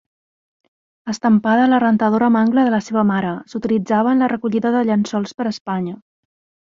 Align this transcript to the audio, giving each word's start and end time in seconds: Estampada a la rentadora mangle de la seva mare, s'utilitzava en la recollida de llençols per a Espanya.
Estampada 1.11 1.65
a 1.67 1.71
la 1.73 1.81
rentadora 1.83 2.29
mangle 2.37 2.63
de 2.67 2.73
la 2.77 2.79
seva 2.85 3.03
mare, 3.11 3.35
s'utilitzava 3.53 4.15
en 4.17 4.25
la 4.25 4.31
recollida 4.35 4.73
de 4.77 4.83
llençols 4.91 5.37
per 5.43 5.47
a 5.47 5.53
Espanya. 5.59 5.95